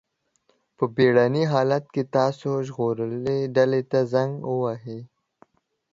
په 0.77 0.85
بېړني 0.95 1.43
حالت 1.53 1.85
کې 1.93 2.03
تاسو 2.17 2.49
ژغورډلې 2.67 3.81
ته 3.91 3.99
زنګ 4.13 4.31
ووهئ. 4.51 5.01